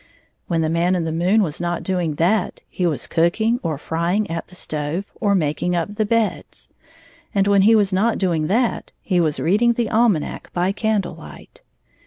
When 0.47 0.61
the 0.61 0.67
Man 0.71 0.95
in 0.95 1.03
the 1.03 1.11
moon 1.11 1.43
was 1.43 1.61
not 1.61 1.83
doing 1.83 2.15
that, 2.15 2.61
he 2.67 2.87
was 2.87 3.05
cooking 3.05 3.59
or 3.61 3.77
frying 3.77 4.27
at 4.31 4.47
the 4.47 4.55
stove 4.55 5.05
or 5.13 5.35
making 5.35 5.75
up 5.75 5.93
the 5.93 6.07
beds; 6.07 6.69
and 7.35 7.45
when 7.47 7.61
he 7.61 7.75
was 7.75 7.93
not 7.93 8.17
doing 8.17 8.47
that, 8.47 8.93
he 9.03 9.19
was 9.19 9.39
reading 9.39 9.73
the 9.73 9.89
ahnanac 9.91 10.51
by 10.53 10.71
candle 10.71 11.13
light. 11.13 11.61